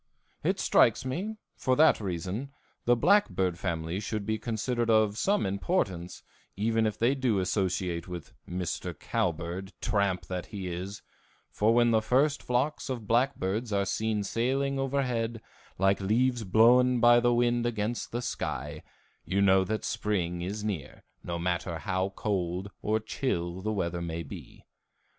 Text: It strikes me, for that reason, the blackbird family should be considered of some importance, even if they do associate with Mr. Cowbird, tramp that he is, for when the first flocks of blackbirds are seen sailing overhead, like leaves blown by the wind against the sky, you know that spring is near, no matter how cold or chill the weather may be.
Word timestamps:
It 0.43 0.59
strikes 0.59 1.05
me, 1.05 1.35
for 1.55 1.75
that 1.75 2.01
reason, 2.01 2.49
the 2.85 2.95
blackbird 2.95 3.59
family 3.59 3.99
should 3.99 4.25
be 4.25 4.39
considered 4.39 4.89
of 4.89 5.15
some 5.15 5.45
importance, 5.45 6.23
even 6.57 6.87
if 6.87 6.97
they 6.97 7.13
do 7.13 7.37
associate 7.37 8.07
with 8.07 8.33
Mr. 8.49 8.97
Cowbird, 8.97 9.73
tramp 9.79 10.25
that 10.25 10.47
he 10.47 10.65
is, 10.69 11.03
for 11.51 11.75
when 11.75 11.91
the 11.91 12.01
first 12.01 12.41
flocks 12.41 12.89
of 12.89 13.05
blackbirds 13.05 13.71
are 13.71 13.85
seen 13.85 14.23
sailing 14.23 14.79
overhead, 14.79 15.39
like 15.77 16.01
leaves 16.01 16.43
blown 16.43 16.99
by 16.99 17.19
the 17.19 17.31
wind 17.35 17.67
against 17.67 18.11
the 18.11 18.23
sky, 18.23 18.81
you 19.23 19.39
know 19.39 19.63
that 19.63 19.85
spring 19.85 20.41
is 20.41 20.63
near, 20.63 21.03
no 21.23 21.37
matter 21.37 21.77
how 21.77 22.09
cold 22.15 22.71
or 22.81 22.99
chill 22.99 23.61
the 23.61 23.71
weather 23.71 24.01
may 24.01 24.23
be. 24.23 24.65